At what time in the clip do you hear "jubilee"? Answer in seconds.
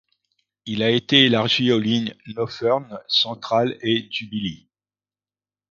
4.11-4.67